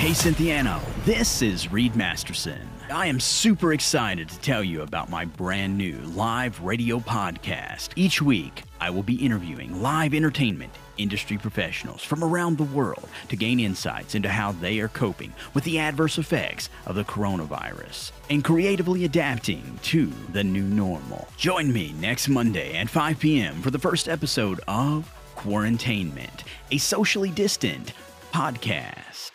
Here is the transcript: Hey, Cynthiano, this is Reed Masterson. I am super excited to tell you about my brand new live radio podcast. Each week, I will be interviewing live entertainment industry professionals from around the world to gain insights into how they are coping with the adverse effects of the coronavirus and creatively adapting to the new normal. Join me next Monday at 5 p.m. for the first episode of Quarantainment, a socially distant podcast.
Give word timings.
Hey, 0.00 0.12
Cynthiano, 0.12 0.80
this 1.04 1.42
is 1.42 1.70
Reed 1.70 1.94
Masterson. 1.94 2.66
I 2.90 3.04
am 3.04 3.20
super 3.20 3.74
excited 3.74 4.30
to 4.30 4.40
tell 4.40 4.64
you 4.64 4.80
about 4.80 5.10
my 5.10 5.26
brand 5.26 5.76
new 5.76 5.98
live 6.14 6.58
radio 6.62 7.00
podcast. 7.00 7.90
Each 7.96 8.22
week, 8.22 8.62
I 8.80 8.88
will 8.88 9.02
be 9.02 9.22
interviewing 9.22 9.82
live 9.82 10.14
entertainment 10.14 10.72
industry 10.96 11.36
professionals 11.36 12.02
from 12.02 12.24
around 12.24 12.56
the 12.56 12.64
world 12.64 13.10
to 13.28 13.36
gain 13.36 13.60
insights 13.60 14.14
into 14.14 14.30
how 14.30 14.52
they 14.52 14.80
are 14.80 14.88
coping 14.88 15.34
with 15.52 15.64
the 15.64 15.78
adverse 15.78 16.16
effects 16.16 16.70
of 16.86 16.94
the 16.94 17.04
coronavirus 17.04 18.12
and 18.30 18.42
creatively 18.42 19.04
adapting 19.04 19.78
to 19.82 20.10
the 20.32 20.42
new 20.42 20.64
normal. 20.64 21.28
Join 21.36 21.70
me 21.70 21.92
next 22.00 22.26
Monday 22.26 22.74
at 22.74 22.88
5 22.88 23.20
p.m. 23.20 23.60
for 23.60 23.70
the 23.70 23.78
first 23.78 24.08
episode 24.08 24.60
of 24.66 25.14
Quarantainment, 25.34 26.44
a 26.70 26.78
socially 26.78 27.28
distant 27.28 27.92
podcast. 28.32 29.32